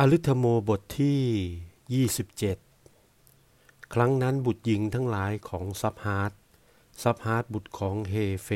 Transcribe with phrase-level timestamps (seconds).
[0.00, 2.04] อลิธโมบทที่
[3.18, 6.32] 27 ครั้งนั้นบุตรหญิงทั้งหลายของซับฮาร์ด
[7.02, 8.14] ซับฮาร์ดบุตรของเฮ
[8.44, 8.50] เฟ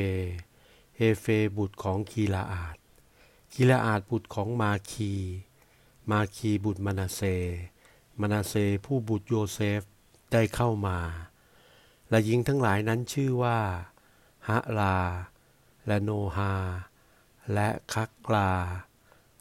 [0.97, 1.25] เฮเฟ
[1.57, 2.77] บุตรของคีลาอาด
[3.53, 5.13] คีลาอาดบุตรของมาคี
[6.11, 7.21] มาคีบุตรมานาเซ
[8.19, 8.53] มานาเซ
[8.85, 9.81] ผู้บุตรโยเซฟ
[10.31, 10.99] ได้เข้ามา
[12.09, 13.59] และหญิงทั้งหลายนั้นชื่อว่า
[14.47, 14.97] ฮะลา
[15.87, 16.53] และโนฮา
[17.53, 18.51] และคักลา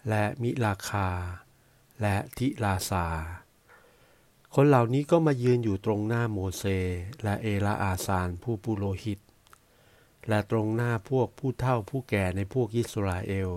[0.09, 1.09] และมิลาคา
[2.03, 3.07] และทิลาซา
[4.55, 6.65] คนเหล่านี้ก็มายืนอยู่ตรงหน้าโมเส
[7.23, 9.21] และเอลาอาซานผู้ปุโรหิต
[10.29, 13.51] และตรงหน้าพวกผู้เฒ่าผู้แก่ในพวกอิสราเอล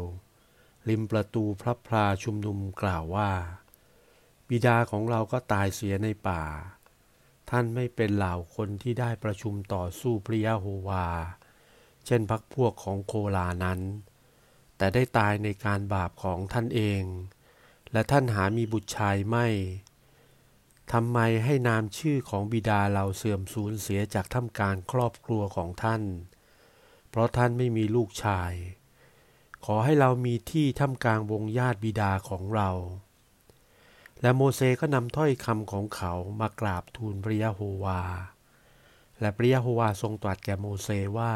[0.89, 3.31] ริมประตูพระพลาชุมนุมกล่าวว่า
[4.49, 6.43] บิดาของเราก็ตายเสียในป่า
[7.49, 11.07] ท่านไม่เป็นเหล่าคนที่ได้ประชุมต่อสู้พระยะโฮวา
[12.05, 13.79] เช่นพักพวกของโคลานั้น
[14.77, 17.03] แต่ได้ตายในการบาปของท่านเอง
[17.93, 19.47] และท่านหามีบุตรชายไม่
[20.91, 26.03] ทำไมให้นามชื่อของบิดาเราเสื่อมสูญเสียจากท่ามกลางครอบครัวของท่าน
[27.09, 28.53] เพราะท่านไม่มีลูกชาย
[29.65, 32.69] ขอให้เรามีที่ท่ามกลางวงญาติบิดาของเรา
[34.21, 38.01] และโมเสก็นำถ้อยคำของเขามากราบทูลพระยะโฮวา
[39.19, 41.33] และพระยะโฮวาทรงตรัสแก่โมเสว่า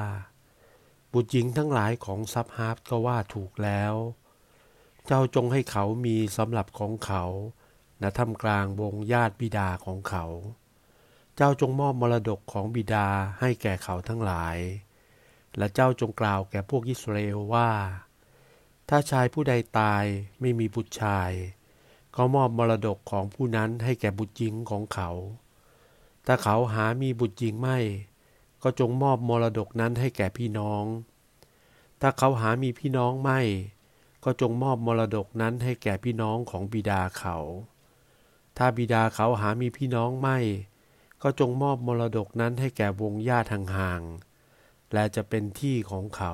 [1.14, 3.94] บุตรหญิงทั้งหลายของซับฮาร์ก็ว่าถูกแล้ว
[4.26, 7.24] เจ้าจงให้เขามีสำหรับของเขา
[8.02, 10.26] ณท่ามกลางวงญาติบิดาของเขา
[11.36, 13.08] เจ้าจงมอบมรดกของบิดา
[13.40, 14.58] ให้แก่เขาทั้งหลาย
[15.58, 17.70] และเจ้าจงกล่าวแก่พวกอิสราเอลว่า
[18.90, 20.04] ถ้าชายผู้ใดตาย
[20.40, 21.32] ไม่มีบุตรชาย
[22.16, 25.10] ก็มอบมรดกของผู้นั้นให้แก่บุตรหญิงของเขา
[26.26, 27.80] ถ้าเขาหามีบุตรหญิงไม่
[28.64, 30.84] ก็จงมอบมรดกนั้นให้แก่พี่น้อง
[32.02, 33.40] ถ้าเขาหามีพี่น้องไม่
[34.24, 37.38] ก็จงมอบมรดกนั้นให้แก่พี่น้องของบิดาเขา
[38.58, 40.38] ถ้าบิดาเขาหามีพี่น้องไม่
[41.22, 46.34] ก็จงมอบมรดกนั้นให้แก่วงญาติห่างๆ และจะเป็นที่ของเขา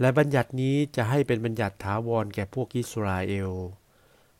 [0.00, 3.52] และบัญญัตินี้จะให้เป็นบัญญัติถาวรแก่พวกอิสราเอล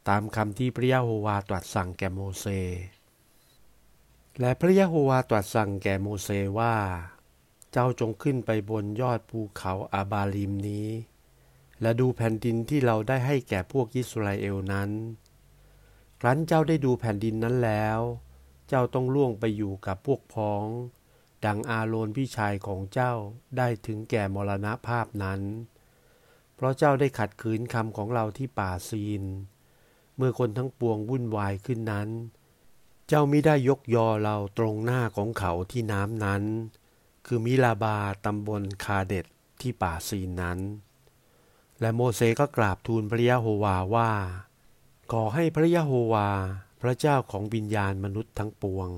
[0.09, 2.47] ตามคำที่พระยะโฮวาตรัสสั่งแก่โมเส
[4.41, 6.75] และพระยะโฮวาตรัสสั่งแก่โมเสว่า
[7.73, 10.89] เจ้าจงขึ้นไปบนยอดภูเขาอาบาลิมนี้
[11.81, 14.91] และดูแผ่นดินที่เราได้ให้แก่พวกอิสราเอลนั้น
[16.21, 18.01] ครั้นเจ้าได้ดูแผ่นดินนั้นแล้ว
[18.69, 20.67] เจ้าต้องล่วงไปอยู่กับพวกพ้อง
[21.45, 23.13] ดังอาโรนพี่ชายของเจ้า
[23.57, 25.41] ได้ถึงแก่มรณภาพนั้น
[26.55, 29.23] เพราะเจ้าได้ขัดขืนคำของเราที่ป่าซีน
[30.17, 32.09] เมื่อคนทั้งปวงวุ่นวายขึ้นนั้น
[33.09, 36.43] เจ้ามิได้ยกยอเราตรงหน้าของเขาที่น้ำนั้น
[37.27, 39.27] คือมิลาบาตำบลคาเด็ด
[39.61, 40.59] ที่ป่าซีนนั้น
[41.81, 44.11] และโมเสก็กราบทูลพระยะโฮวาว่า
[45.13, 46.29] ขอให้พระยะโฮวา
[46.81, 48.89] พระเจ้าของวิญญาณมนุษย์ทั้งปวง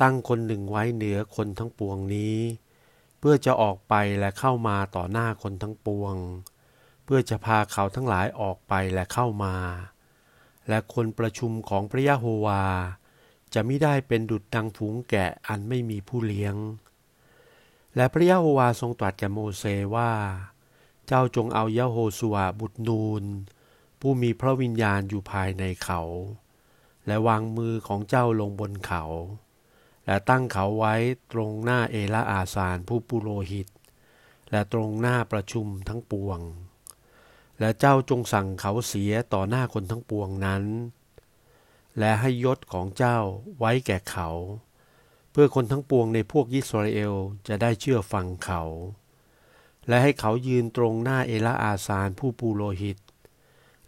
[0.00, 2.38] ตั้งคนหนึ่งไว้เหนือคนทั้งปวงนี้
[3.18, 6.14] เพื่อจะออกไปและเข้ามาต่อหน้าคนทั้งปวง
[7.04, 9.54] เพื่อจะพาเขาทั้งหลายออกไปและเข้ามา
[10.68, 12.64] และคนประชุมของพระยะโฮวา
[13.54, 16.56] จะไม่ได้เป็นดุจดังฝูงแกะอันไม่มีผู้เลี้ยง
[17.96, 19.64] และพระยะโฮวาทรงตรัสแก่โมเส
[19.94, 20.10] ว่า
[21.12, 23.24] จ้าจงเอายะโฮสุวาบุตรนูน
[24.00, 26.00] ผู้มีพระวิญญาณอยู่ภายในเขา
[27.06, 29.04] และวางมือของเจ้าลงบนเขา
[30.06, 30.94] และตั้งเขาไว้
[31.32, 33.68] ตรงหน้าเอลาอาสานผู้ปุโรหิต
[34.50, 36.40] และตรงหน้าประชุมทั้งปวง
[37.60, 40.64] และเจ้าจงสั่งเขาเสียต่อหน้าคนทั้งปวงนั้น
[41.98, 43.18] และให้ยศของเจ้า
[43.58, 44.28] ไว้แก่เขา
[45.30, 47.14] เพื่อคนทั้งปวงในพวกยิสราเอล
[47.48, 48.62] จะได้เชื่อฟังเขา
[49.88, 52.98] และให้เขายืนตรงหน้าเอลาอาซานผู้ปูโลหิต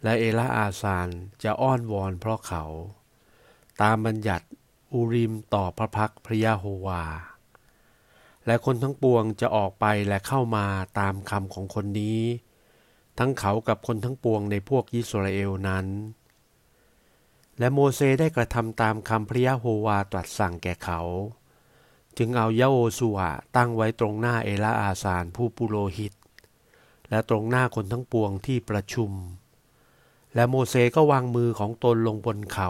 [0.03, 1.07] และเอลาอาซาน
[1.43, 2.63] จะอ้อนวอนเพราะเขา
[3.81, 4.45] ตามบัญญัติ
[4.93, 7.03] อูริมต่อพระพักพระยาโฮวา
[8.45, 10.65] และคนทั้งปวงจะออกไปและเข้ามา
[10.99, 12.21] ตามคำของคนนี้
[13.19, 15.85] ทั้งเขากับคนทั้งปวงในพวกยิสราเอลนั้น
[17.59, 21.01] และโมเสได้กระทำตามคำพระยาโฮวาตรัสสั่งแก่เขา
[22.17, 26.13] จึงเอายะโอสุวะตั้งไว้ตรงหน้าเอลาอาซานผู้ปุโรหิต
[27.09, 29.11] และตรงหน้าคนทั้งปวงที่ประชุม
[30.35, 32.69] และโมเสก็วางมือของตนลงบนเขา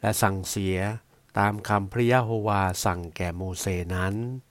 [0.00, 0.76] และสั่งเสีย
[1.38, 4.14] ตามคำพระยะโฮวาสั่งแก่โมเสนั้น